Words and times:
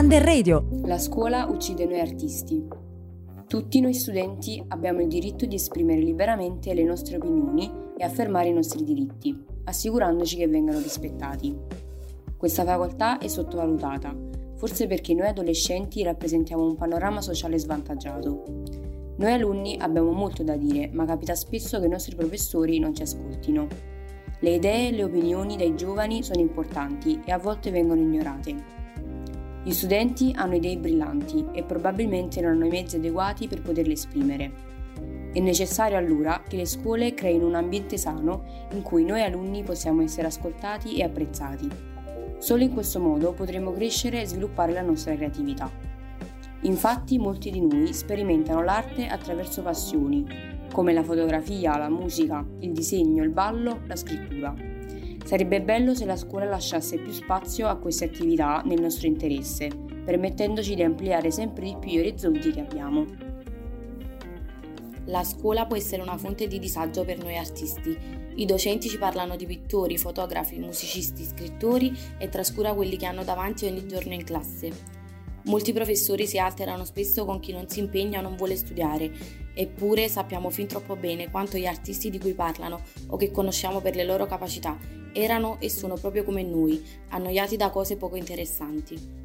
Under 0.00 0.22
Radio. 0.22 0.66
La 0.84 0.96
scuola 0.96 1.44
uccide 1.44 1.84
noi 1.84 2.00
artisti. 2.00 2.66
Tutti 3.46 3.80
noi 3.80 3.92
studenti 3.92 4.64
abbiamo 4.68 5.02
il 5.02 5.08
diritto 5.08 5.44
di 5.44 5.56
esprimere 5.56 6.00
liberamente 6.00 6.72
le 6.72 6.84
nostre 6.84 7.18
opinioni 7.18 7.70
e 7.98 8.02
affermare 8.02 8.48
i 8.48 8.54
nostri 8.54 8.82
diritti, 8.82 9.38
assicurandoci 9.64 10.36
che 10.36 10.48
vengano 10.48 10.78
rispettati. 10.78 11.54
Questa 12.34 12.64
facoltà 12.64 13.18
è 13.18 13.28
sottovalutata, 13.28 14.16
forse 14.56 14.86
perché 14.86 15.12
noi 15.12 15.28
adolescenti 15.28 16.02
rappresentiamo 16.02 16.64
un 16.64 16.76
panorama 16.76 17.20
sociale 17.20 17.58
svantaggiato. 17.58 18.44
Noi 19.18 19.32
alunni 19.32 19.76
abbiamo 19.78 20.12
molto 20.12 20.42
da 20.42 20.56
dire, 20.56 20.88
ma 20.94 21.04
capita 21.04 21.34
spesso 21.34 21.78
che 21.78 21.84
i 21.84 21.90
nostri 21.90 22.16
professori 22.16 22.78
non 22.78 22.94
ci 22.94 23.02
ascoltino. 23.02 23.66
Le 24.38 24.50
idee 24.50 24.88
e 24.88 24.92
le 24.92 25.04
opinioni 25.04 25.58
dei 25.58 25.76
giovani 25.76 26.22
sono 26.22 26.40
importanti 26.40 27.20
e 27.22 27.32
a 27.32 27.38
volte 27.38 27.70
vengono 27.70 28.00
ignorate. 28.00 28.79
Gli 29.62 29.72
studenti 29.72 30.32
hanno 30.34 30.54
idee 30.54 30.78
brillanti 30.78 31.44
e 31.52 31.62
probabilmente 31.62 32.40
non 32.40 32.52
hanno 32.52 32.66
i 32.66 32.70
mezzi 32.70 32.96
adeguati 32.96 33.46
per 33.46 33.60
poterle 33.60 33.92
esprimere. 33.92 34.68
È 35.32 35.38
necessario 35.38 35.98
allora 35.98 36.42
che 36.48 36.56
le 36.56 36.64
scuole 36.64 37.12
creino 37.12 37.46
un 37.46 37.54
ambiente 37.54 37.98
sano 37.98 38.68
in 38.72 38.80
cui 38.80 39.04
noi 39.04 39.22
alunni 39.22 39.62
possiamo 39.62 40.02
essere 40.02 40.28
ascoltati 40.28 40.96
e 40.96 41.04
apprezzati. 41.04 41.68
Solo 42.38 42.62
in 42.62 42.72
questo 42.72 43.00
modo 43.00 43.32
potremo 43.32 43.70
crescere 43.72 44.22
e 44.22 44.26
sviluppare 44.26 44.72
la 44.72 44.80
nostra 44.80 45.14
creatività. 45.14 45.70
Infatti 46.62 47.18
molti 47.18 47.50
di 47.50 47.60
noi 47.60 47.92
sperimentano 47.92 48.62
l'arte 48.62 49.06
attraverso 49.08 49.62
passioni, 49.62 50.26
come 50.72 50.94
la 50.94 51.02
fotografia, 51.02 51.76
la 51.76 51.90
musica, 51.90 52.44
il 52.60 52.72
disegno, 52.72 53.22
il 53.22 53.30
ballo, 53.30 53.80
la 53.86 53.96
scrittura. 53.96 54.69
Sarebbe 55.30 55.62
bello 55.62 55.94
se 55.94 56.06
la 56.06 56.16
scuola 56.16 56.44
lasciasse 56.46 56.98
più 56.98 57.12
spazio 57.12 57.68
a 57.68 57.76
queste 57.76 58.06
attività 58.06 58.62
nel 58.66 58.80
nostro 58.80 59.06
interesse, 59.06 59.70
permettendoci 60.04 60.74
di 60.74 60.82
ampliare 60.82 61.30
sempre 61.30 61.66
di 61.66 61.76
più 61.78 61.90
gli 61.90 61.98
orizzonti 62.00 62.50
che 62.50 62.58
abbiamo. 62.58 63.04
La 65.04 65.22
scuola 65.22 65.66
può 65.66 65.76
essere 65.76 66.02
una 66.02 66.16
fonte 66.16 66.48
di 66.48 66.58
disagio 66.58 67.04
per 67.04 67.22
noi 67.22 67.36
artisti. 67.36 67.96
I 68.34 68.44
docenti 68.44 68.88
ci 68.88 68.98
parlano 68.98 69.36
di 69.36 69.46
pittori, 69.46 69.98
fotografi, 69.98 70.58
musicisti, 70.58 71.22
scrittori 71.22 71.96
e 72.18 72.28
trascura 72.28 72.74
quelli 72.74 72.96
che 72.96 73.06
hanno 73.06 73.22
davanti 73.22 73.66
ogni 73.66 73.86
giorno 73.86 74.14
in 74.14 74.24
classe. 74.24 74.72
Molti 75.44 75.72
professori 75.72 76.26
si 76.26 76.40
alterano 76.40 76.84
spesso 76.84 77.24
con 77.24 77.38
chi 77.38 77.52
non 77.52 77.68
si 77.68 77.78
impegna 77.78 78.18
o 78.18 78.22
non 78.22 78.34
vuole 78.34 78.56
studiare, 78.56 79.12
eppure 79.54 80.08
sappiamo 80.08 80.50
fin 80.50 80.66
troppo 80.66 80.96
bene 80.96 81.30
quanto 81.30 81.56
gli 81.56 81.66
artisti 81.66 82.10
di 82.10 82.18
cui 82.18 82.34
parlano 82.34 82.82
o 83.08 83.16
che 83.16 83.30
conosciamo 83.30 83.80
per 83.80 83.94
le 83.94 84.04
loro 84.04 84.26
capacità 84.26 84.78
erano 85.12 85.56
e 85.60 85.68
sono 85.68 85.94
proprio 85.94 86.24
come 86.24 86.42
noi, 86.42 86.82
annoiati 87.08 87.56
da 87.56 87.70
cose 87.70 87.96
poco 87.96 88.16
interessanti. 88.16 89.18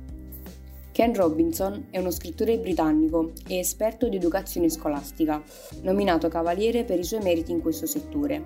Ken 0.92 1.14
Robinson 1.14 1.88
è 1.90 2.00
uno 2.00 2.10
scrittore 2.10 2.58
britannico 2.58 3.34
e 3.48 3.60
esperto 3.60 4.08
di 4.08 4.16
educazione 4.16 4.70
scolastica, 4.70 5.44
nominato 5.82 6.28
cavaliere 6.30 6.86
per 6.86 7.00
i 7.00 7.04
suoi 7.04 7.22
meriti 7.22 7.52
in 7.52 7.62
questo 7.62 7.86
settore. 7.86 8.44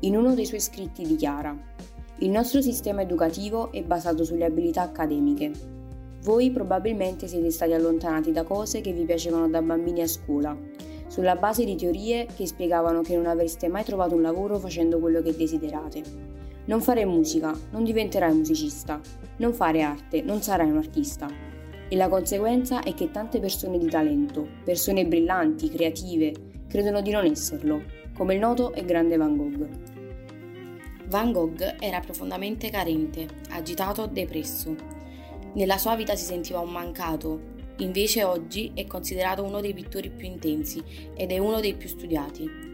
In 0.00 0.16
uno 0.16 0.34
dei 0.34 0.44
suoi 0.44 0.60
scritti 0.60 1.06
dichiara: 1.06 1.56
Il 2.18 2.30
nostro 2.30 2.60
sistema 2.60 3.02
educativo 3.02 3.70
è 3.70 3.82
basato 3.82 4.24
sulle 4.24 4.44
abilità 4.44 4.82
accademiche, 4.82 5.76
voi 6.22 6.50
probabilmente 6.50 7.28
siete 7.28 7.50
stati 7.50 7.72
allontanati 7.72 8.32
da 8.32 8.42
cose 8.42 8.80
che 8.80 8.92
vi 8.92 9.04
piacevano 9.04 9.48
da 9.48 9.62
bambini 9.62 10.02
a 10.02 10.08
scuola, 10.08 10.56
sulla 11.18 11.34
base 11.34 11.64
di 11.64 11.74
teorie 11.74 12.28
che 12.32 12.46
spiegavano 12.46 13.02
che 13.02 13.16
non 13.16 13.26
avreste 13.26 13.66
mai 13.66 13.82
trovato 13.82 14.14
un 14.14 14.22
lavoro 14.22 14.56
facendo 14.60 15.00
quello 15.00 15.20
che 15.20 15.34
desiderate. 15.34 16.00
Non 16.66 16.80
fare 16.80 17.04
musica, 17.04 17.52
non 17.72 17.82
diventerai 17.82 18.32
musicista. 18.32 19.00
Non 19.38 19.52
fare 19.52 19.82
arte, 19.82 20.22
non 20.22 20.40
sarai 20.42 20.70
un 20.70 20.76
artista. 20.76 21.26
E 21.88 21.96
la 21.96 22.08
conseguenza 22.08 22.84
è 22.84 22.94
che 22.94 23.10
tante 23.10 23.40
persone 23.40 23.78
di 23.78 23.88
talento, 23.88 24.46
persone 24.62 25.06
brillanti, 25.06 25.68
creative, 25.68 26.32
credono 26.68 27.00
di 27.00 27.10
non 27.10 27.24
esserlo, 27.24 27.82
come 28.14 28.34
il 28.34 28.38
noto 28.38 28.72
e 28.72 28.84
grande 28.84 29.16
Van 29.16 29.36
Gogh. 29.36 29.68
Van 31.08 31.32
Gogh 31.32 31.78
era 31.80 31.98
profondamente 31.98 32.70
carente, 32.70 33.26
agitato, 33.50 34.06
depresso. 34.06 34.72
Nella 35.54 35.78
sua 35.78 35.96
vita 35.96 36.14
si 36.14 36.26
sentiva 36.26 36.60
un 36.60 36.70
mancato, 36.70 37.56
invece 37.78 38.24
oggi 38.24 38.72
è 38.74 38.86
considerato 38.86 39.42
uno 39.42 39.60
dei 39.60 39.74
pittori 39.74 40.10
più 40.10 40.26
intensi 40.26 40.82
ed 41.14 41.30
è 41.30 41.38
uno 41.38 41.60
dei 41.60 41.74
più 41.74 41.88
studiati. 41.88 42.66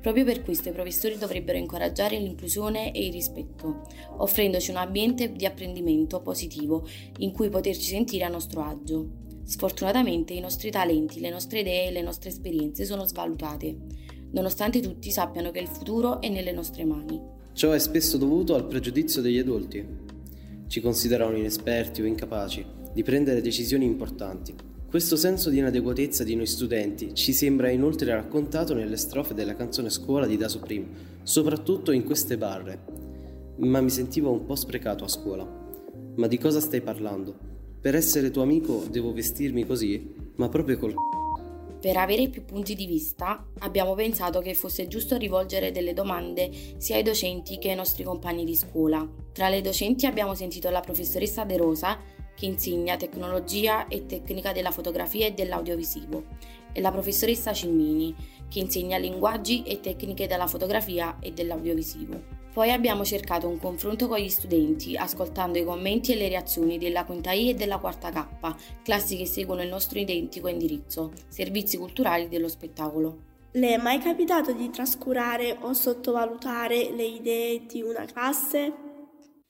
Proprio 0.00 0.24
per 0.24 0.42
questo 0.42 0.68
i 0.68 0.72
professori 0.72 1.16
dovrebbero 1.16 1.58
incoraggiare 1.58 2.18
l'inclusione 2.18 2.92
e 2.92 3.06
il 3.06 3.12
rispetto, 3.12 3.86
offrendoci 4.16 4.70
un 4.70 4.76
ambiente 4.76 5.32
di 5.32 5.46
apprendimento 5.46 6.20
positivo 6.20 6.86
in 7.18 7.32
cui 7.32 7.48
poterci 7.48 7.88
sentire 7.88 8.24
a 8.24 8.28
nostro 8.28 8.62
agio. 8.62 9.26
Sfortunatamente 9.44 10.34
i 10.34 10.40
nostri 10.40 10.70
talenti, 10.70 11.20
le 11.20 11.30
nostre 11.30 11.60
idee 11.60 11.88
e 11.88 11.92
le 11.92 12.02
nostre 12.02 12.30
esperienze 12.30 12.84
sono 12.84 13.04
svalutate, 13.04 13.76
nonostante 14.32 14.80
tutti 14.80 15.10
sappiano 15.10 15.50
che 15.50 15.60
il 15.60 15.68
futuro 15.68 16.20
è 16.20 16.28
nelle 16.28 16.52
nostre 16.52 16.84
mani. 16.84 17.20
Ciò 17.52 17.72
è 17.72 17.78
spesso 17.78 18.18
dovuto 18.18 18.54
al 18.54 18.66
pregiudizio 18.66 19.22
degli 19.22 19.38
adulti, 19.38 19.84
ci 20.66 20.80
considerano 20.80 21.36
inesperti 21.36 22.02
o 22.02 22.04
incapaci 22.04 22.77
di 22.98 23.04
prendere 23.04 23.40
decisioni 23.40 23.84
importanti. 23.84 24.52
Questo 24.90 25.14
senso 25.14 25.50
di 25.50 25.58
inadeguatezza 25.58 26.24
di 26.24 26.34
noi 26.34 26.46
studenti 26.46 27.14
ci 27.14 27.32
sembra 27.32 27.70
inoltre 27.70 28.12
raccontato 28.12 28.74
nelle 28.74 28.96
strofe 28.96 29.34
della 29.34 29.54
canzone 29.54 29.88
Scuola 29.88 30.26
di 30.26 30.36
Da 30.36 30.48
Supreme, 30.48 30.88
soprattutto 31.22 31.92
in 31.92 32.02
queste 32.02 32.36
barre. 32.36 32.80
Ma 33.58 33.80
mi 33.80 33.90
sentivo 33.90 34.32
un 34.32 34.44
po' 34.44 34.56
sprecato 34.56 35.04
a 35.04 35.08
scuola. 35.08 35.48
Ma 36.16 36.26
di 36.26 36.38
cosa 36.38 36.58
stai 36.58 36.80
parlando? 36.80 37.36
Per 37.80 37.94
essere 37.94 38.32
tuo 38.32 38.42
amico 38.42 38.84
devo 38.90 39.12
vestirmi 39.12 39.64
così? 39.64 40.14
Ma 40.34 40.48
proprio 40.48 40.76
col 40.76 40.94
c***o. 40.94 41.78
Per 41.80 41.96
avere 41.96 42.28
più 42.28 42.44
punti 42.44 42.74
di 42.74 42.86
vista, 42.86 43.46
abbiamo 43.60 43.94
pensato 43.94 44.40
che 44.40 44.54
fosse 44.54 44.88
giusto 44.88 45.16
rivolgere 45.16 45.70
delle 45.70 45.94
domande 45.94 46.50
sia 46.78 46.96
ai 46.96 47.04
docenti 47.04 47.58
che 47.58 47.70
ai 47.70 47.76
nostri 47.76 48.02
compagni 48.02 48.44
di 48.44 48.56
scuola. 48.56 49.08
Tra 49.32 49.48
le 49.48 49.60
docenti 49.60 50.04
abbiamo 50.04 50.34
sentito 50.34 50.68
la 50.70 50.80
professoressa 50.80 51.44
De 51.44 51.56
Rosa, 51.56 52.16
che 52.38 52.46
insegna 52.46 52.96
tecnologia 52.96 53.88
e 53.88 54.06
tecnica 54.06 54.52
della 54.52 54.70
fotografia 54.70 55.26
e 55.26 55.32
dell'audiovisivo, 55.32 56.22
e 56.72 56.80
la 56.80 56.92
professoressa 56.92 57.52
Cimmini, 57.52 58.14
che 58.48 58.60
insegna 58.60 58.96
linguaggi 58.96 59.64
e 59.64 59.80
tecniche 59.80 60.28
della 60.28 60.46
fotografia 60.46 61.16
e 61.18 61.32
dell'audiovisivo. 61.32 62.36
Poi 62.52 62.70
abbiamo 62.70 63.04
cercato 63.04 63.48
un 63.48 63.58
confronto 63.58 64.06
con 64.06 64.18
gli 64.18 64.28
studenti, 64.28 64.96
ascoltando 64.96 65.58
i 65.58 65.64
commenti 65.64 66.12
e 66.12 66.16
le 66.16 66.28
reazioni 66.28 66.78
della 66.78 67.04
quinta 67.04 67.32
I 67.32 67.50
e 67.50 67.54
della 67.54 67.78
quarta 67.78 68.10
K, 68.10 68.82
classi 68.84 69.16
che 69.16 69.26
seguono 69.26 69.62
il 69.62 69.68
nostro 69.68 69.98
identico 69.98 70.46
indirizzo, 70.46 71.12
servizi 71.26 71.76
culturali 71.76 72.28
dello 72.28 72.48
spettacolo. 72.48 73.26
Le 73.50 73.74
è 73.74 73.76
mai 73.78 73.98
capitato 73.98 74.52
di 74.52 74.70
trascurare 74.70 75.56
o 75.60 75.72
sottovalutare 75.72 76.92
le 76.94 77.04
idee 77.04 77.66
di 77.66 77.82
una 77.82 78.04
classe? 78.04 78.87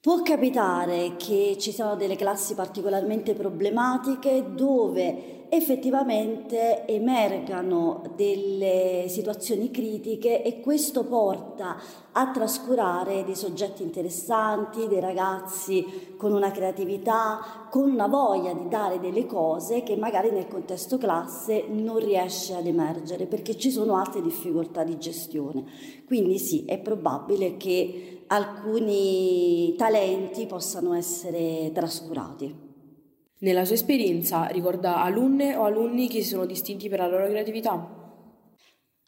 Può 0.01 0.21
capitare 0.21 1.17
che 1.17 1.57
ci 1.59 1.73
siano 1.73 1.97
delle 1.97 2.15
classi 2.15 2.55
particolarmente 2.55 3.33
problematiche 3.33 4.53
dove 4.55 5.47
effettivamente 5.49 6.87
emergano 6.87 8.03
delle 8.15 9.07
situazioni 9.09 9.69
critiche 9.71 10.41
e 10.41 10.61
questo 10.61 11.03
porta 11.03 11.75
a 12.13 12.31
trascurare 12.31 13.25
dei 13.25 13.35
soggetti 13.35 13.83
interessanti, 13.83 14.87
dei 14.87 15.01
ragazzi 15.01 16.13
con 16.15 16.31
una 16.31 16.51
creatività, 16.51 17.67
con 17.69 17.91
una 17.91 18.07
voglia 18.07 18.53
di 18.53 18.69
dare 18.69 19.01
delle 19.01 19.25
cose 19.25 19.83
che 19.83 19.97
magari 19.97 20.31
nel 20.31 20.47
contesto 20.47 20.97
classe 20.97 21.65
non 21.67 21.99
riesce 21.99 22.55
ad 22.55 22.67
emergere 22.67 23.25
perché 23.25 23.57
ci 23.57 23.69
sono 23.69 23.97
altre 23.97 24.21
difficoltà 24.21 24.85
di 24.85 24.97
gestione. 24.97 25.65
Quindi 26.05 26.39
sì, 26.39 26.63
è 26.63 26.79
probabile 26.79 27.57
che 27.57 28.18
alcuni 28.31 29.75
talenti 29.75 30.45
possano 30.45 30.93
essere 30.93 31.71
trascurati. 31.73 32.67
Nella 33.39 33.65
sua 33.65 33.75
esperienza 33.75 34.45
ricorda 34.47 35.01
alunne 35.01 35.55
o 35.55 35.63
alunni 35.63 36.07
che 36.07 36.21
si 36.21 36.29
sono 36.29 36.45
distinti 36.45 36.89
per 36.89 36.99
la 36.99 37.07
loro 37.07 37.27
creatività? 37.27 37.97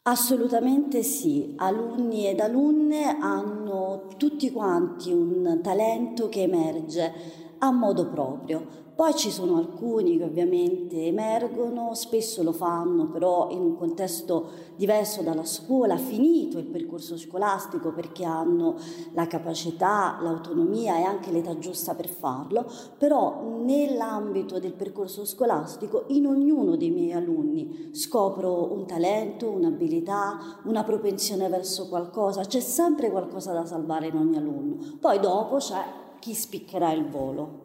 Assolutamente 0.04 1.02
sì, 1.02 1.54
alunni 1.58 2.26
ed 2.26 2.40
alunne 2.40 3.18
hanno 3.20 4.08
tutti 4.16 4.50
quanti 4.50 5.12
un 5.12 5.60
talento 5.62 6.28
che 6.28 6.42
emerge 6.42 7.12
a 7.58 7.70
modo 7.70 8.08
proprio. 8.08 8.81
Poi 8.94 9.14
ci 9.14 9.30
sono 9.30 9.56
alcuni 9.56 10.18
che 10.18 10.24
ovviamente 10.24 11.06
emergono, 11.06 11.94
spesso 11.94 12.42
lo 12.42 12.52
fanno 12.52 13.08
però 13.08 13.48
in 13.50 13.60
un 13.60 13.74
contesto 13.74 14.50
diverso 14.76 15.22
dalla 15.22 15.44
scuola, 15.44 15.96
finito 15.96 16.58
il 16.58 16.66
percorso 16.66 17.16
scolastico 17.16 17.92
perché 17.92 18.24
hanno 18.24 18.76
la 19.12 19.26
capacità, 19.26 20.18
l'autonomia 20.20 20.98
e 20.98 21.02
anche 21.04 21.30
l'età 21.30 21.58
giusta 21.58 21.94
per 21.94 22.08
farlo, 22.08 22.66
però 22.98 23.60
nell'ambito 23.64 24.58
del 24.58 24.74
percorso 24.74 25.24
scolastico 25.24 26.04
in 26.08 26.26
ognuno 26.26 26.76
dei 26.76 26.90
miei 26.90 27.12
alunni 27.12 27.90
scopro 27.92 28.72
un 28.72 28.86
talento, 28.86 29.50
un'abilità, 29.50 30.60
una 30.64 30.84
propensione 30.84 31.48
verso 31.48 31.88
qualcosa, 31.88 32.44
c'è 32.44 32.60
sempre 32.60 33.10
qualcosa 33.10 33.52
da 33.52 33.64
salvare 33.64 34.08
in 34.08 34.16
ogni 34.16 34.36
alunno. 34.36 34.76
Poi 35.00 35.18
dopo 35.18 35.56
c'è 35.56 35.82
chi 36.18 36.34
spiccherà 36.34 36.92
il 36.92 37.08
volo. 37.08 37.61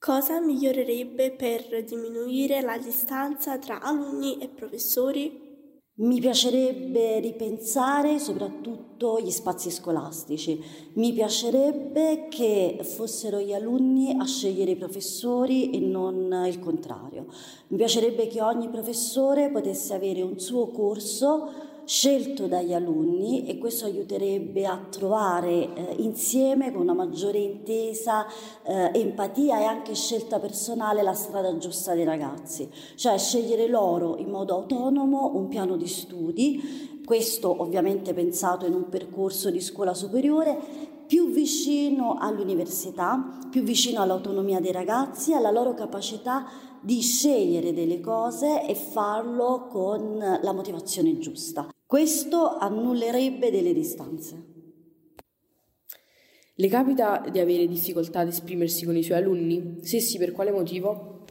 Cosa 0.00 0.40
migliorerebbe 0.40 1.32
per 1.32 1.82
diminuire 1.84 2.60
la 2.60 2.78
distanza 2.78 3.58
tra 3.58 3.80
alunni 3.80 4.38
e 4.38 4.48
professori? 4.48 5.46
Mi 5.96 6.20
piacerebbe 6.20 7.18
ripensare 7.18 8.20
soprattutto 8.20 9.18
gli 9.20 9.32
spazi 9.32 9.72
scolastici, 9.72 10.62
mi 10.94 11.12
piacerebbe 11.12 12.28
che 12.28 12.78
fossero 12.82 13.40
gli 13.40 13.52
alunni 13.52 14.14
a 14.16 14.24
scegliere 14.24 14.70
i 14.70 14.76
professori 14.76 15.70
e 15.70 15.80
non 15.80 16.44
il 16.46 16.60
contrario. 16.60 17.26
Mi 17.66 17.76
piacerebbe 17.76 18.28
che 18.28 18.40
ogni 18.40 18.68
professore 18.68 19.50
potesse 19.50 19.94
avere 19.94 20.22
un 20.22 20.38
suo 20.38 20.68
corso 20.68 21.50
scelto 21.88 22.48
dagli 22.48 22.74
alunni 22.74 23.46
e 23.46 23.56
questo 23.56 23.86
aiuterebbe 23.86 24.66
a 24.66 24.78
trovare 24.90 25.72
eh, 25.72 25.94
insieme 26.00 26.70
con 26.70 26.82
una 26.82 26.92
maggiore 26.92 27.38
intesa, 27.38 28.26
eh, 28.62 28.90
empatia 28.92 29.58
e 29.58 29.64
anche 29.64 29.94
scelta 29.94 30.38
personale 30.38 31.00
la 31.00 31.14
strada 31.14 31.56
giusta 31.56 31.94
dei 31.94 32.04
ragazzi, 32.04 32.68
cioè 32.94 33.16
scegliere 33.16 33.68
loro 33.68 34.18
in 34.18 34.28
modo 34.28 34.54
autonomo 34.54 35.34
un 35.34 35.48
piano 35.48 35.78
di 35.78 35.86
studi, 35.86 37.00
questo 37.06 37.62
ovviamente 37.62 38.12
pensato 38.12 38.66
in 38.66 38.74
un 38.74 38.90
percorso 38.90 39.48
di 39.48 39.62
scuola 39.62 39.94
superiore 39.94 40.58
più 41.06 41.30
vicino 41.30 42.18
all'università, 42.20 43.38
più 43.50 43.62
vicino 43.62 44.02
all'autonomia 44.02 44.60
dei 44.60 44.72
ragazzi, 44.72 45.32
alla 45.32 45.50
loro 45.50 45.72
capacità 45.72 46.46
di 46.82 47.00
scegliere 47.00 47.72
delle 47.72 48.00
cose 48.00 48.66
e 48.66 48.74
farlo 48.74 49.66
con 49.68 50.18
la 50.18 50.52
motivazione 50.52 51.18
giusta. 51.18 51.68
Questo 51.86 52.56
annullerebbe 52.56 53.50
delle 53.50 53.72
distanze. 53.72 54.56
Le 56.54 56.68
capita 56.68 57.24
di 57.30 57.38
avere 57.38 57.66
difficoltà 57.66 58.20
ad 58.20 58.28
esprimersi 58.28 58.84
con 58.84 58.96
i 58.96 59.02
suoi 59.02 59.18
alunni? 59.18 59.78
Se 59.82 60.00
sì, 60.00 60.18
per 60.18 60.32
quale 60.32 60.50
motivo? 60.50 61.24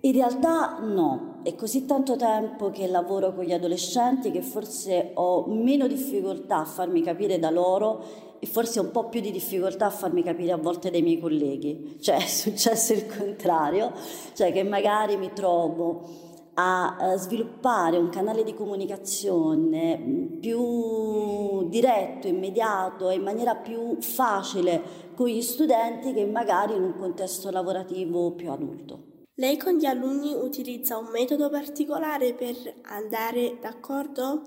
In 0.00 0.12
realtà 0.12 0.78
no, 0.80 1.29
è 1.42 1.54
così 1.54 1.86
tanto 1.86 2.16
tempo 2.16 2.70
che 2.70 2.86
lavoro 2.86 3.34
con 3.34 3.44
gli 3.44 3.52
adolescenti 3.52 4.30
che 4.30 4.42
forse 4.42 5.12
ho 5.14 5.46
meno 5.46 5.86
difficoltà 5.86 6.58
a 6.58 6.64
farmi 6.64 7.02
capire 7.02 7.38
da 7.38 7.50
loro 7.50 8.28
e 8.38 8.46
forse 8.46 8.80
un 8.80 8.90
po' 8.90 9.08
più 9.08 9.20
di 9.20 9.30
difficoltà 9.30 9.86
a 9.86 9.90
farmi 9.90 10.22
capire 10.22 10.52
a 10.52 10.56
volte 10.56 10.90
dai 10.90 11.02
miei 11.02 11.20
colleghi. 11.20 11.98
Cioè 12.00 12.16
è 12.16 12.26
successo 12.26 12.92
il 12.92 13.06
contrario, 13.06 13.92
cioè 14.34 14.52
che 14.52 14.62
magari 14.62 15.16
mi 15.16 15.32
trovo 15.32 16.28
a 16.54 17.14
sviluppare 17.16 17.96
un 17.96 18.10
canale 18.10 18.42
di 18.42 18.54
comunicazione 18.54 20.38
più 20.40 21.68
diretto, 21.68 22.26
immediato 22.28 23.08
e 23.08 23.14
in 23.14 23.22
maniera 23.22 23.54
più 23.54 23.96
facile 24.00 25.08
con 25.14 25.28
gli 25.28 25.40
studenti 25.40 26.12
che 26.12 26.26
magari 26.26 26.74
in 26.74 26.82
un 26.82 26.96
contesto 26.98 27.50
lavorativo 27.50 28.32
più 28.32 28.50
adulto. 28.50 29.09
Lei 29.40 29.56
con 29.56 29.78
gli 29.78 29.86
alunni 29.86 30.34
utilizza 30.34 30.98
un 30.98 31.06
metodo 31.06 31.48
particolare 31.48 32.34
per 32.34 32.56
andare 32.82 33.56
d'accordo? 33.58 34.42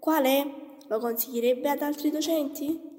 Quale 0.00 0.78
lo 0.88 0.98
consiglierebbe 0.98 1.70
ad 1.70 1.80
altri 1.80 2.10
docenti? 2.10 2.98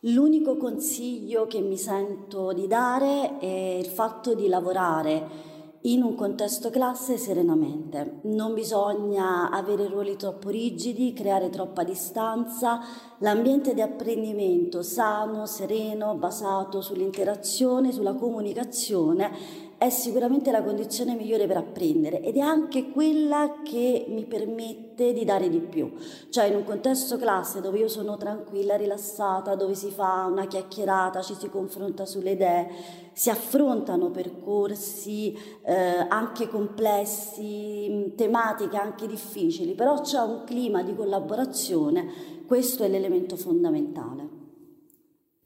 L'unico 0.00 0.58
consiglio 0.58 1.46
che 1.46 1.60
mi 1.60 1.78
sento 1.78 2.52
di 2.52 2.66
dare 2.66 3.38
è 3.38 3.46
il 3.78 3.86
fatto 3.86 4.34
di 4.34 4.48
lavorare 4.48 5.48
in 5.84 6.02
un 6.02 6.14
contesto 6.14 6.68
classe 6.68 7.16
serenamente. 7.16 8.18
Non 8.24 8.52
bisogna 8.52 9.48
avere 9.48 9.88
ruoli 9.88 10.16
troppo 10.16 10.50
rigidi, 10.50 11.14
creare 11.14 11.48
troppa 11.48 11.84
distanza. 11.84 12.80
L'ambiente 13.20 13.72
di 13.72 13.80
apprendimento 13.80 14.82
sano, 14.82 15.46
sereno, 15.46 16.16
basato 16.16 16.82
sull'interazione, 16.82 17.92
sulla 17.92 18.12
comunicazione 18.12 19.69
è 19.80 19.88
sicuramente 19.88 20.50
la 20.50 20.62
condizione 20.62 21.14
migliore 21.14 21.46
per 21.46 21.56
apprendere 21.56 22.20
ed 22.20 22.36
è 22.36 22.40
anche 22.40 22.90
quella 22.90 23.62
che 23.64 24.04
mi 24.08 24.26
permette 24.26 25.14
di 25.14 25.24
dare 25.24 25.48
di 25.48 25.58
più. 25.60 25.90
Cioè 26.28 26.44
in 26.44 26.56
un 26.56 26.64
contesto 26.64 27.16
classe 27.16 27.62
dove 27.62 27.78
io 27.78 27.88
sono 27.88 28.18
tranquilla, 28.18 28.76
rilassata, 28.76 29.54
dove 29.54 29.74
si 29.74 29.90
fa 29.90 30.26
una 30.30 30.46
chiacchierata, 30.46 31.22
ci 31.22 31.32
si 31.32 31.48
confronta 31.48 32.04
sulle 32.04 32.32
idee, 32.32 32.68
si 33.14 33.30
affrontano 33.30 34.10
percorsi 34.10 35.34
eh, 35.64 36.04
anche 36.06 36.46
complessi, 36.48 38.12
tematiche 38.16 38.76
anche 38.76 39.06
difficili, 39.06 39.72
però 39.72 40.02
c'è 40.02 40.20
un 40.20 40.44
clima 40.44 40.82
di 40.82 40.94
collaborazione, 40.94 42.44
questo 42.46 42.84
è 42.84 42.88
l'elemento 42.88 43.34
fondamentale. 43.34 44.28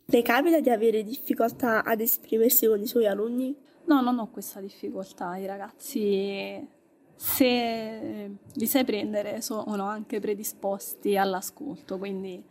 Le 0.07 0.23
capita 0.23 0.59
di 0.59 0.71
avere 0.71 1.05
difficoltà 1.05 1.85
ad 1.85 2.01
esprimersi 2.01 2.67
con 2.67 2.81
i 2.81 2.87
suoi 2.89 3.07
alunni? 3.07 3.63
No, 3.87 4.01
non 4.01 4.19
ho 4.19 4.31
questa 4.31 4.61
difficoltà. 4.61 5.37
I 5.37 5.47
ragazzi, 5.47 6.67
se 7.15 8.39
li 8.53 8.67
sai 8.67 8.85
prendere, 8.85 9.41
sono 9.41 9.85
anche 9.85 10.21
predisposti 10.21 11.17
all'ascolto, 11.17 11.99
quindi 11.99 12.43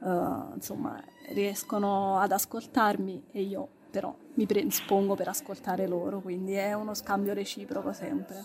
uh, 0.00 0.54
insomma 0.54 1.02
riescono 1.30 2.18
ad 2.18 2.32
ascoltarmi 2.32 3.24
e 3.32 3.42
io 3.42 3.68
però 3.90 4.14
mi 4.34 4.46
predispongo 4.46 5.14
per 5.14 5.28
ascoltare 5.28 5.86
loro, 5.86 6.20
quindi 6.20 6.52
è 6.52 6.74
uno 6.74 6.94
scambio 6.94 7.32
reciproco 7.32 7.92
sempre. 7.92 8.44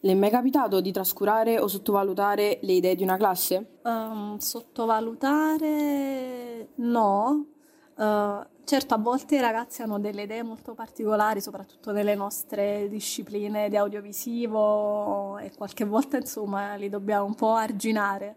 Le 0.00 0.12
è 0.12 0.14
mai 0.14 0.30
capitato 0.30 0.82
di 0.82 0.92
trascurare 0.92 1.58
o 1.58 1.66
sottovalutare 1.66 2.58
le 2.60 2.72
idee 2.72 2.94
di 2.94 3.02
una 3.02 3.16
classe? 3.16 3.78
Um, 3.84 4.36
sottovalutare 4.36 6.68
no, 6.74 7.46
uh, 7.96 8.52
Certo, 8.64 8.94
a 8.94 8.96
volte 8.96 9.36
i 9.36 9.40
ragazzi 9.40 9.82
hanno 9.82 9.98
delle 9.98 10.22
idee 10.22 10.42
molto 10.42 10.72
particolari, 10.72 11.42
soprattutto 11.42 11.92
nelle 11.92 12.14
nostre 12.14 12.88
discipline 12.88 13.68
di 13.68 13.76
audiovisivo 13.76 15.36
e 15.36 15.52
qualche 15.54 15.84
volta 15.84 16.16
insomma 16.16 16.74
li 16.76 16.88
dobbiamo 16.88 17.26
un 17.26 17.34
po' 17.34 17.52
arginare, 17.52 18.36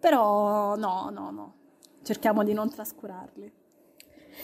però 0.00 0.74
no, 0.74 1.08
no, 1.10 1.30
no, 1.30 1.54
cerchiamo 2.02 2.42
di 2.42 2.52
non 2.52 2.68
trascurarli. 2.68 3.52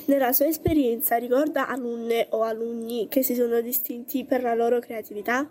Nella 0.04 0.32
sua 0.32 0.46
esperienza 0.46 1.16
ricorda 1.16 1.66
alunne 1.66 2.28
o 2.30 2.42
alunni 2.42 3.08
che 3.08 3.24
si 3.24 3.34
sono 3.34 3.60
distinti 3.60 4.24
per 4.24 4.42
la 4.42 4.54
loro 4.54 4.78
creatività? 4.78 5.50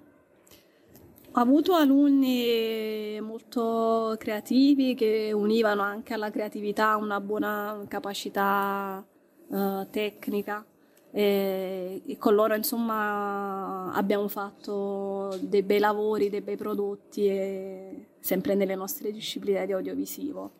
Ho 1.37 1.41
avuto 1.41 1.73
alunni 1.73 3.19
molto 3.19 4.15
creativi 4.17 4.95
che 4.95 5.33
univano 5.33 5.81
anche 5.81 6.13
alla 6.13 6.31
creatività 6.31 6.95
una 6.95 7.19
buona 7.19 7.83
capacità 7.89 9.05
uh, 9.47 9.89
tecnica 9.89 10.65
e, 11.11 12.01
e, 12.05 12.17
con 12.17 12.35
loro 12.35 12.55
insomma 12.55 13.91
abbiamo 13.91 14.29
fatto 14.29 15.37
dei 15.41 15.61
bei 15.61 15.79
lavori, 15.79 16.29
dei 16.29 16.39
bei 16.39 16.55
prodotti 16.55 17.27
e, 17.27 18.05
sempre 18.21 18.55
nelle 18.55 18.75
nostre 18.75 19.11
discipline 19.11 19.65
di 19.65 19.73
audiovisivo. 19.73 20.51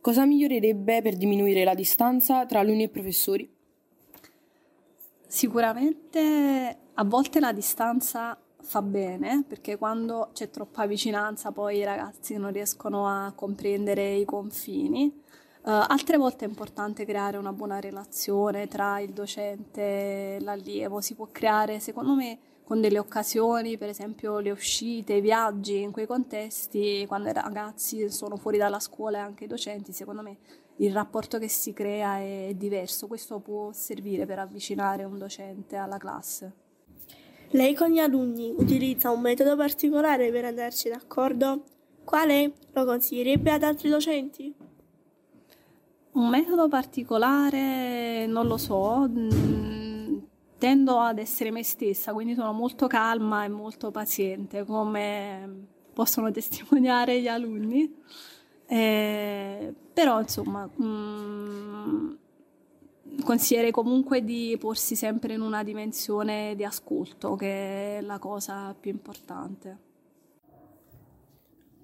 Cosa 0.00 0.24
migliorerebbe 0.24 1.02
per 1.02 1.16
diminuire 1.16 1.64
la 1.64 1.74
distanza 1.74 2.46
tra 2.46 2.60
alunni 2.60 2.84
e 2.84 2.88
professori? 2.88 3.46
Sicuramente 5.26 6.78
a 6.94 7.04
volte 7.04 7.40
la 7.40 7.52
distanza 7.52 8.38
fa 8.64 8.82
bene 8.82 9.44
perché 9.46 9.76
quando 9.78 10.30
c'è 10.32 10.50
troppa 10.50 10.86
vicinanza 10.86 11.52
poi 11.52 11.78
i 11.78 11.84
ragazzi 11.84 12.36
non 12.36 12.50
riescono 12.50 13.06
a 13.06 13.32
comprendere 13.34 14.14
i 14.14 14.24
confini 14.24 15.22
Uh, 15.64 15.80
altre 15.88 16.18
volte 16.18 16.44
è 16.44 16.48
importante 16.48 17.06
creare 17.06 17.38
una 17.38 17.54
buona 17.54 17.80
relazione 17.80 18.68
tra 18.68 19.00
il 19.00 19.14
docente 19.14 19.80
e 20.36 20.38
l'allievo, 20.42 21.00
si 21.00 21.14
può 21.14 21.28
creare 21.32 21.80
secondo 21.80 22.14
me 22.14 22.38
con 22.64 22.82
delle 22.82 22.98
occasioni, 22.98 23.78
per 23.78 23.88
esempio 23.88 24.40
le 24.40 24.50
uscite, 24.50 25.14
i 25.14 25.20
viaggi, 25.22 25.80
in 25.80 25.90
quei 25.90 26.06
contesti, 26.06 27.06
quando 27.06 27.30
i 27.30 27.32
ragazzi 27.32 28.10
sono 28.10 28.36
fuori 28.36 28.58
dalla 28.58 28.78
scuola 28.78 29.16
e 29.16 29.20
anche 29.22 29.44
i 29.44 29.46
docenti, 29.46 29.94
secondo 29.94 30.20
me 30.20 30.36
il 30.76 30.92
rapporto 30.92 31.38
che 31.38 31.48
si 31.48 31.72
crea 31.72 32.18
è 32.18 32.52
diverso, 32.54 33.06
questo 33.06 33.38
può 33.38 33.72
servire 33.72 34.26
per 34.26 34.40
avvicinare 34.40 35.04
un 35.04 35.16
docente 35.16 35.76
alla 35.76 35.96
classe. 35.96 36.63
Lei 37.54 37.72
con 37.76 37.90
gli 37.90 38.00
alunni 38.00 38.52
utilizza 38.56 39.12
un 39.12 39.20
metodo 39.20 39.54
particolare 39.54 40.32
per 40.32 40.44
andarci 40.44 40.88
d'accordo? 40.88 41.62
Quale? 42.02 42.54
Lo 42.72 42.84
consiglierebbe 42.84 43.52
ad 43.52 43.62
altri 43.62 43.90
docenti? 43.90 44.52
Un 46.14 46.28
metodo 46.30 46.66
particolare 46.66 48.26
non 48.26 48.48
lo 48.48 48.56
so, 48.56 49.08
mm, 49.08 50.18
tendo 50.58 50.98
ad 50.98 51.18
essere 51.18 51.52
me 51.52 51.62
stessa, 51.62 52.12
quindi 52.12 52.34
sono 52.34 52.52
molto 52.52 52.88
calma 52.88 53.44
e 53.44 53.48
molto 53.48 53.92
paziente, 53.92 54.64
come 54.64 55.68
possono 55.92 56.32
testimoniare 56.32 57.20
gli 57.20 57.28
alunni. 57.28 57.88
Eh, 58.66 59.72
però 59.92 60.20
insomma, 60.20 60.66
mh, 60.66 60.84
mm, 60.84 62.14
consiglierei 63.22 63.70
comunque 63.70 64.24
di 64.24 64.56
porsi 64.58 64.96
sempre 64.96 65.34
in 65.34 65.40
una 65.40 65.62
dimensione 65.62 66.54
di 66.56 66.64
ascolto, 66.64 67.36
che 67.36 67.98
è 67.98 68.00
la 68.00 68.18
cosa 68.18 68.74
più 68.78 68.90
importante. 68.90 69.78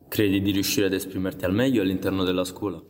Credi 0.09 0.41
di 0.41 0.51
riuscire 0.51 0.87
ad 0.87 0.93
esprimerti 0.93 1.45
al 1.45 1.55
meglio 1.55 1.83
all'interno 1.83 2.25
della 2.25 2.45
scuola? 2.45 2.83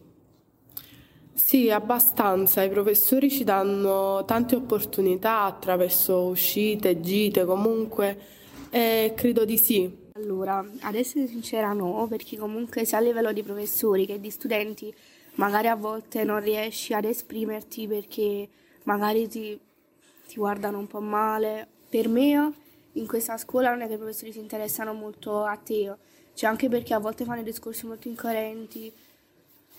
Sì, 1.34 1.70
abbastanza. 1.70 2.62
I 2.62 2.70
professori 2.70 3.30
ci 3.30 3.44
danno 3.44 4.24
tante 4.24 4.56
opportunità 4.56 5.42
attraverso 5.42 6.24
uscite, 6.24 7.00
gite, 7.00 7.44
comunque, 7.44 8.18
e 8.70 9.12
credo 9.16 9.44
di 9.44 9.56
sì. 9.56 9.98
Allora, 10.12 10.64
ad 10.80 10.94
essere 10.94 11.26
sincera 11.26 11.72
no, 11.72 12.06
perché 12.08 12.36
comunque 12.36 12.84
sia 12.84 12.98
a 12.98 13.00
livello 13.00 13.32
di 13.32 13.42
professori 13.42 14.06
che 14.06 14.20
di 14.20 14.30
studenti 14.30 14.92
magari 15.40 15.68
a 15.68 15.74
volte 15.74 16.22
non 16.22 16.40
riesci 16.40 16.92
ad 16.92 17.04
esprimerti 17.04 17.86
perché 17.86 18.46
magari 18.84 19.26
ti, 19.26 19.58
ti 20.28 20.34
guardano 20.36 20.78
un 20.78 20.86
po' 20.86 21.00
male. 21.00 21.66
Per 21.88 22.08
me 22.08 22.52
in 22.92 23.06
questa 23.06 23.38
scuola 23.38 23.70
non 23.70 23.80
è 23.80 23.88
che 23.88 23.94
i 23.94 23.96
professori 23.96 24.32
si 24.32 24.38
interessano 24.38 24.92
molto 24.92 25.42
a 25.44 25.56
te, 25.56 25.94
cioè 26.34 26.50
anche 26.50 26.68
perché 26.68 26.92
a 26.92 26.98
volte 26.98 27.24
fanno 27.24 27.42
discorsi 27.42 27.86
molto 27.86 28.06
incoerenti, 28.08 28.92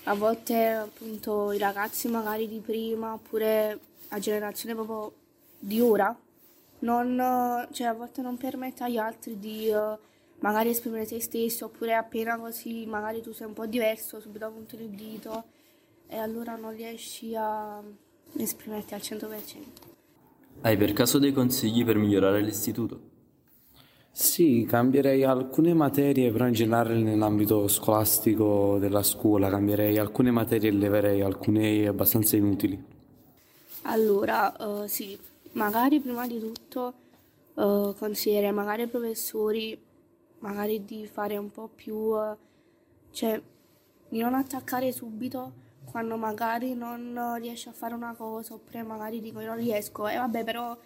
a 0.06 0.16
volte 0.16 0.68
appunto 0.68 1.52
i 1.52 1.60
ragazzi 1.60 2.08
magari 2.08 2.48
di 2.48 2.60
prima 2.60 3.14
oppure 3.14 3.80
la 4.10 4.18
generazione 4.18 4.74
proprio 4.74 5.14
di 5.60 5.80
ora 5.80 6.18
non, 6.80 7.68
cioè 7.72 7.86
a 7.86 7.94
volte 7.94 8.24
non 8.24 8.36
permette 8.36 8.84
agli 8.84 8.98
altri 8.98 9.38
di 9.38 9.70
uh, 9.70 9.96
magari 10.42 10.70
esprimere 10.70 11.06
se 11.06 11.20
stessi 11.20 11.64
oppure 11.64 11.94
appena 11.94 12.38
così 12.38 12.86
magari 12.86 13.22
tu 13.22 13.32
sei 13.32 13.48
un 13.48 13.54
po' 13.54 13.66
diverso 13.66 14.20
subito 14.20 14.50
punto 14.52 14.76
il 14.76 14.90
dito 14.90 15.46
e 16.08 16.18
allora 16.18 16.56
non 16.56 16.76
riesci 16.76 17.34
a 17.36 17.82
esprimerti 18.38 18.94
al 18.94 19.02
100%. 19.02 19.30
Hai 20.62 20.78
per 20.78 20.94
caso 20.94 21.18
dei 21.18 21.32
consigli 21.32 21.84
per 21.86 21.96
migliorare 21.96 22.42
l'istituto? 22.42 23.10
Sì, 24.12 24.66
cambierei 24.68 25.24
alcune 25.24 25.74
materie, 25.74 26.32
però 26.32 26.46
in 26.46 26.54
generale 26.54 26.96
nell'ambito 26.96 27.68
scolastico 27.70 28.78
della 28.78 29.04
scuola, 29.04 29.50
cambierei 29.50 29.98
alcune 29.98 30.32
materie 30.32 30.70
e 30.70 30.74
leverei 30.74 31.22
alcune 31.22 31.88
abbastanza 31.88 32.36
inutili. 32.36 32.84
Allora, 33.84 34.54
uh, 34.60 34.86
sì, 34.86 35.18
magari 35.54 36.02
prima 36.02 36.28
di 36.28 36.40
tutto 36.40 36.94
uh, 37.54 37.96
consiglierei 37.98 38.52
magari 38.52 38.82
ai 38.82 38.88
professori 38.90 39.80
magari 40.42 40.86
di 40.86 41.08
fare 41.08 41.38
un 41.38 41.50
po' 41.50 41.68
più, 41.68 41.96
uh, 41.96 42.38
cioè 43.10 43.42
di 44.10 44.20
non 44.20 44.36
attaccare 44.36 44.92
subito 44.92 45.70
quando 45.86 46.16
magari 46.18 46.76
non 46.76 47.38
riesci 47.40 47.68
a 47.70 47.72
fare 47.72 47.94
una 47.96 48.14
cosa 48.14 48.54
oppure 48.54 48.84
magari 48.84 49.20
dicono 49.20 49.46
non 49.46 49.56
riesco 49.56 50.08
e 50.08 50.16
vabbè 50.18 50.44
però 50.44 50.78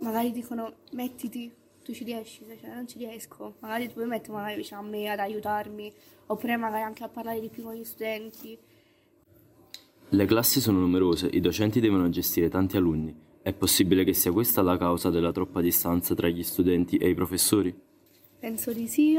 magari 0.00 0.30
dicono 0.32 0.74
mettiti 0.92 1.52
tu 1.88 1.94
ci 1.94 2.04
riesci, 2.04 2.44
cioè, 2.60 2.74
non 2.74 2.86
ci 2.86 2.98
riesco, 2.98 3.54
magari 3.60 3.86
tu 3.86 3.94
puoi 3.94 4.06
mettere 4.06 4.34
magari 4.34 4.56
vicino 4.56 4.80
a 4.80 4.82
me 4.82 5.08
ad 5.08 5.20
aiutarmi, 5.20 5.90
oppure 6.26 6.56
magari 6.58 6.82
anche 6.82 7.02
a 7.02 7.08
parlare 7.08 7.40
di 7.40 7.48
più 7.48 7.62
con 7.62 7.72
gli 7.72 7.84
studenti. 7.84 8.58
Le 10.10 10.24
classi 10.26 10.60
sono 10.60 10.80
numerose, 10.80 11.30
i 11.32 11.40
docenti 11.40 11.80
devono 11.80 12.10
gestire 12.10 12.50
tanti 12.50 12.76
alunni. 12.76 13.16
È 13.40 13.54
possibile 13.54 14.04
che 14.04 14.12
sia 14.12 14.32
questa 14.32 14.60
la 14.60 14.76
causa 14.76 15.08
della 15.08 15.32
troppa 15.32 15.62
distanza 15.62 16.14
tra 16.14 16.28
gli 16.28 16.42
studenti 16.42 16.98
e 16.98 17.08
i 17.08 17.14
professori? 17.14 17.74
Penso 18.38 18.72
di 18.72 18.86
sì, 18.86 19.18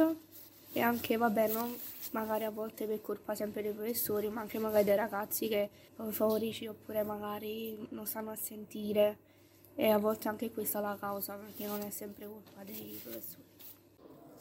e 0.72 0.82
anche, 0.82 1.18
vabbè, 1.18 1.52
non 1.52 1.76
magari 2.12 2.44
a 2.44 2.52
volte 2.52 2.86
per 2.86 3.02
colpa 3.02 3.36
sempre 3.36 3.62
dei 3.62 3.72
professori, 3.72 4.30
ma 4.30 4.42
anche 4.42 4.60
magari 4.60 4.84
dei 4.84 4.96
ragazzi 4.96 5.48
che 5.48 5.70
favorici 6.10 6.68
oppure 6.68 7.04
magari 7.04 7.88
non 7.90 8.06
stanno 8.06 8.32
a 8.32 8.36
sentire 8.36 9.18
e 9.76 9.90
a 9.90 9.98
volte 9.98 10.28
anche 10.28 10.52
questa 10.52 10.80
è 10.80 10.82
la 10.82 10.98
causa 11.00 11.36
perché 11.36 11.66
non 11.66 11.82
è 11.82 11.90
sempre 11.90 12.28
colpa 12.28 12.64
dei 12.64 13.00
professori. 13.04 13.48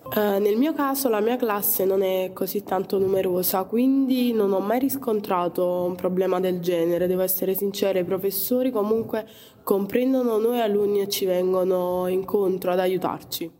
Uh, 0.00 0.40
nel 0.40 0.56
mio 0.56 0.72
caso 0.74 1.08
la 1.08 1.20
mia 1.20 1.36
classe 1.36 1.84
non 1.84 2.02
è 2.02 2.30
così 2.32 2.62
tanto 2.62 2.98
numerosa, 2.98 3.64
quindi 3.64 4.32
non 4.32 4.52
ho 4.52 4.60
mai 4.60 4.78
riscontrato 4.78 5.84
un 5.84 5.96
problema 5.96 6.38
del 6.40 6.60
genere, 6.60 7.08
devo 7.08 7.22
essere 7.22 7.54
sincera, 7.54 7.98
i 7.98 8.04
professori 8.04 8.70
comunque 8.70 9.26
comprendono 9.64 10.38
noi 10.38 10.60
alunni 10.60 11.00
e 11.00 11.08
ci 11.08 11.24
vengono 11.24 12.06
incontro 12.06 12.70
ad 12.70 12.78
aiutarci. 12.78 13.57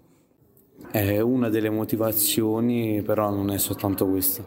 È 0.91 1.21
una 1.21 1.51
delle 1.51 1.69
motivazioni, 1.69 3.03
però 3.03 3.31
non 3.31 3.51
è 3.51 3.59
soltanto 3.59 4.09
questa. 4.09 4.43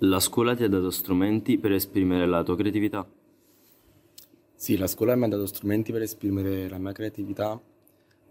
La 0.00 0.20
scuola 0.20 0.54
ti 0.54 0.62
ha 0.62 0.68
dato 0.68 0.90
strumenti 0.90 1.56
per 1.56 1.72
esprimere 1.72 2.26
la 2.26 2.42
tua 2.42 2.54
creatività? 2.54 3.08
Sì, 4.54 4.76
la 4.76 4.86
scuola 4.86 5.16
mi 5.16 5.24
ha 5.24 5.28
dato 5.28 5.46
strumenti 5.46 5.90
per 5.90 6.02
esprimere 6.02 6.68
la 6.68 6.76
mia 6.76 6.92
creatività 6.92 7.58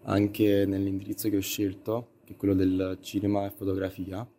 anche 0.03 0.65
nell'indirizzo 0.67 1.27
che 1.27 1.37
ho 1.37 1.41
scelto, 1.41 2.09
che 2.23 2.33
è 2.33 2.35
quello 2.35 2.53
del 2.53 2.99
cinema 3.01 3.45
e 3.47 3.49
fotografia. 3.49 4.29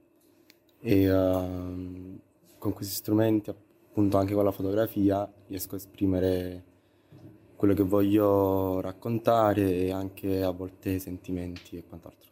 E 0.80 1.12
uh, 1.12 2.20
con 2.58 2.72
questi 2.72 2.94
strumenti, 2.94 3.50
appunto 3.50 4.18
anche 4.18 4.34
con 4.34 4.44
la 4.44 4.52
fotografia, 4.52 5.30
riesco 5.48 5.75
a 5.75 5.78
esprimere 5.78 6.64
quello 7.58 7.74
che 7.74 7.82
voglio 7.82 8.80
raccontare 8.80 9.74
e 9.74 9.90
anche 9.90 10.44
a 10.44 10.50
volte 10.50 11.00
sentimenti 11.00 11.76
e 11.76 11.82
quant'altro. 11.88 12.30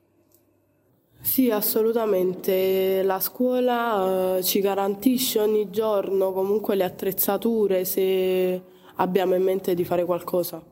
Sì, 1.20 1.50
assolutamente. 1.50 3.02
La 3.02 3.18
scuola 3.18 4.36
uh, 4.36 4.42
ci 4.42 4.60
garantisce 4.60 5.40
ogni 5.40 5.68
giorno 5.70 6.32
comunque 6.32 6.76
le 6.76 6.84
attrezzature 6.84 7.84
se 7.84 8.62
abbiamo 8.94 9.34
in 9.34 9.42
mente 9.42 9.74
di 9.74 9.84
fare 9.84 10.04
qualcosa. 10.04 10.62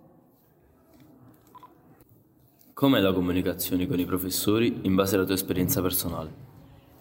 Com'è 2.73 3.01
la 3.01 3.13
comunicazione 3.13 3.89
con 3.89 3.99
i 3.99 4.05
professori 4.05 4.83
in 4.83 4.95
base 4.95 5.17
alla 5.17 5.25
tua 5.25 5.35
esperienza 5.35 5.83
personale? 5.83 6.43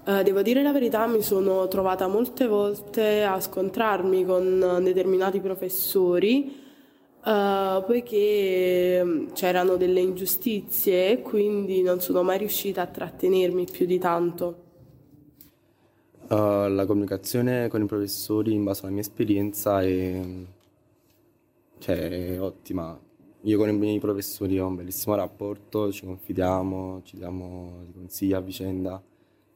Uh, 0.06 0.24
devo 0.24 0.42
dire 0.42 0.64
la 0.64 0.72
verità, 0.72 1.06
mi 1.06 1.22
sono 1.22 1.68
trovata 1.68 2.08
molte 2.08 2.48
volte 2.48 3.24
a 3.24 3.40
scontrarmi 3.40 4.26
con 4.26 4.80
determinati 4.82 5.40
professori 5.40 6.62
uh, 7.26 7.84
poiché 7.86 9.02
mm, 9.04 9.28
c'erano 9.34 9.76
delle 9.76 10.00
ingiustizie 10.00 11.22
quindi 11.22 11.82
non 11.82 12.00
sono 12.02 12.24
mai 12.24 12.38
riuscita 12.38 12.82
a 12.82 12.88
trattenermi 12.88 13.66
più 13.72 13.86
di 13.86 14.00
tanto. 14.00 14.62
Uh, 16.30 16.68
la 16.68 16.86
comunicazione 16.86 17.68
con 17.68 17.82
i 17.82 17.86
professori 17.86 18.54
in 18.54 18.64
base 18.64 18.82
alla 18.82 18.92
mia 18.92 19.02
esperienza 19.02 19.82
è 19.82 20.22
cioè, 21.84 22.10
è 22.10 22.42
ottima. 22.42 22.98
Io 23.42 23.58
con 23.58 23.68
i 23.68 23.74
miei 23.74 24.00
professori 24.00 24.58
ho 24.58 24.68
un 24.68 24.76
bellissimo 24.76 25.16
rapporto, 25.16 25.92
ci 25.92 26.06
confidiamo, 26.06 27.02
ci 27.04 27.18
diamo 27.18 27.88
consigli 27.94 28.32
a 28.32 28.40
vicenda 28.40 29.04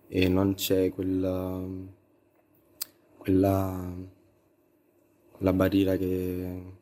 e 0.09 0.27
non 0.27 0.55
c'è 0.55 0.91
quella, 0.91 1.63
quella, 3.17 3.93
quella 5.31 5.53
barriera 5.53 5.95
che... 5.95 6.75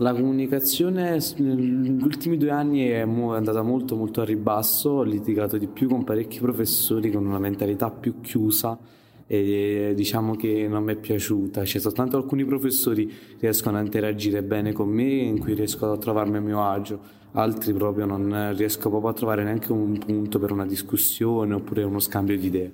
La 0.00 0.14
comunicazione 0.14 1.18
negli 1.38 2.02
ultimi 2.02 2.36
due 2.36 2.50
anni 2.50 2.86
è 2.86 3.00
andata 3.00 3.62
molto 3.62 3.96
molto 3.96 4.20
a 4.20 4.24
ribasso, 4.24 4.90
ho 4.90 5.02
litigato 5.02 5.58
di 5.58 5.66
più 5.66 5.88
con 5.88 6.04
parecchi 6.04 6.38
professori 6.38 7.10
con 7.10 7.26
una 7.26 7.40
mentalità 7.40 7.90
più 7.90 8.20
chiusa 8.20 8.78
e 9.26 9.94
diciamo 9.96 10.36
che 10.36 10.68
non 10.68 10.84
mi 10.84 10.92
è 10.92 10.96
piaciuta. 10.96 11.62
C'è 11.62 11.80
soltanto 11.80 12.16
alcuni 12.16 12.44
professori 12.44 13.06
che 13.06 13.36
riescono 13.40 13.76
a 13.76 13.80
interagire 13.80 14.44
bene 14.44 14.72
con 14.72 14.88
me, 14.88 15.02
in 15.02 15.40
cui 15.40 15.54
riesco 15.54 15.90
a 15.90 15.98
trovarmi 15.98 16.36
a 16.36 16.40
mio 16.40 16.62
agio, 16.62 17.00
altri 17.32 17.72
proprio 17.72 18.06
non 18.06 18.54
riesco 18.56 18.90
proprio 18.90 19.10
a 19.10 19.14
trovare 19.14 19.42
neanche 19.42 19.72
un 19.72 19.98
punto 19.98 20.38
per 20.38 20.52
una 20.52 20.64
discussione 20.64 21.54
oppure 21.54 21.82
uno 21.82 21.98
scambio 21.98 22.38
di 22.38 22.46
idee. 22.46 22.72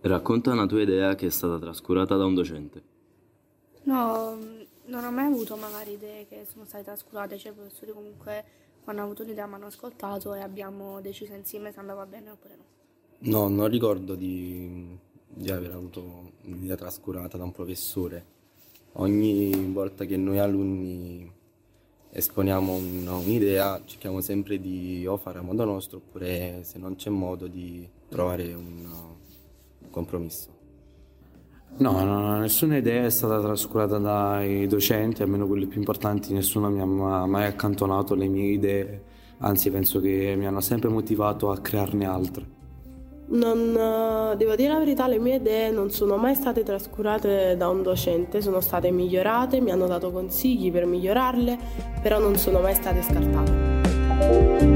Racconta 0.00 0.52
una 0.52 0.64
tua 0.64 0.80
idea 0.80 1.14
che 1.14 1.26
è 1.26 1.30
stata 1.30 1.58
trascurata 1.58 2.16
da 2.16 2.24
un 2.24 2.34
docente. 2.34 2.82
No, 3.82 4.36
non 4.86 5.04
ho 5.04 5.10
mai 5.10 5.26
avuto 5.26 5.56
magari 5.56 5.92
idee 5.92 6.26
che 6.26 6.46
sono 6.50 6.64
state 6.64 6.84
trascurate, 6.84 7.38
cioè 7.38 7.52
i 7.52 7.54
professori 7.54 7.92
comunque 7.92 8.44
quando 8.82 9.02
hanno 9.02 9.10
avuto 9.10 9.24
un'idea 9.24 9.46
mi 9.46 9.54
hanno 9.54 9.66
ascoltato 9.66 10.34
e 10.34 10.40
abbiamo 10.40 11.00
deciso 11.00 11.34
insieme 11.34 11.72
se 11.72 11.80
andava 11.80 12.06
bene 12.06 12.30
oppure 12.30 12.56
no. 12.56 12.64
No, 13.18 13.48
non 13.48 13.68
ricordo 13.68 14.14
di, 14.14 14.96
di 15.26 15.50
aver 15.50 15.72
avuto 15.72 16.32
un'idea 16.42 16.76
trascurata 16.76 17.36
da 17.36 17.44
un 17.44 17.52
professore. 17.52 18.34
Ogni 18.92 19.72
volta 19.72 20.04
che 20.04 20.16
noi 20.16 20.38
alunni 20.38 21.30
esponiamo 22.10 22.74
un, 22.74 23.06
un'idea 23.06 23.82
cerchiamo 23.84 24.20
sempre 24.20 24.60
di 24.60 25.06
o 25.06 25.16
fare 25.16 25.38
a 25.38 25.42
modo 25.42 25.64
nostro 25.64 25.98
oppure 25.98 26.60
se 26.62 26.78
non 26.78 26.94
c'è 26.96 27.10
modo 27.10 27.46
di 27.46 27.86
trovare 28.08 28.54
un, 28.54 28.86
un 29.80 29.90
compromesso. 29.90 30.55
No, 31.78 32.02
no, 32.04 32.38
nessuna 32.38 32.78
idea 32.78 33.04
è 33.04 33.10
stata 33.10 33.38
trascurata 33.38 33.98
dai 33.98 34.66
docenti, 34.66 35.22
almeno 35.22 35.46
quelle 35.46 35.66
più 35.66 35.78
importanti, 35.78 36.32
nessuno 36.32 36.70
mi 36.70 36.80
ha 36.80 37.26
mai 37.26 37.44
accantonato 37.44 38.14
le 38.14 38.28
mie 38.28 38.52
idee, 38.52 39.02
anzi 39.38 39.70
penso 39.70 40.00
che 40.00 40.34
mi 40.38 40.46
hanno 40.46 40.62
sempre 40.62 40.88
motivato 40.88 41.50
a 41.50 41.58
crearne 41.58 42.06
altre. 42.06 42.54
Non, 43.28 43.76
eh, 43.76 44.36
devo 44.36 44.54
dire 44.54 44.72
la 44.72 44.78
verità, 44.78 45.06
le 45.06 45.18
mie 45.18 45.34
idee 45.36 45.70
non 45.70 45.90
sono 45.90 46.16
mai 46.16 46.34
state 46.34 46.62
trascurate 46.62 47.56
da 47.58 47.68
un 47.68 47.82
docente, 47.82 48.40
sono 48.40 48.60
state 48.60 48.90
migliorate, 48.90 49.60
mi 49.60 49.70
hanno 49.70 49.86
dato 49.86 50.10
consigli 50.10 50.72
per 50.72 50.86
migliorarle, 50.86 51.58
però 52.00 52.18
non 52.20 52.36
sono 52.36 52.60
mai 52.60 52.74
state 52.74 53.02
scartate. 53.02 54.75